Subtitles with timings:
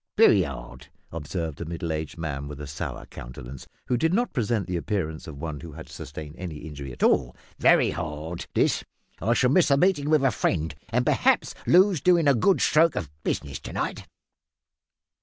[0.17, 4.65] "Very hard," observed a middle aged man with a sour countenance, who did not present
[4.65, 8.83] the appearance of one who had sustained any injury at all, "very hard this.
[9.21, 13.11] I shall miss meeting with a friend, and perhaps lose doin' a good stroke of
[13.23, 14.07] business to night."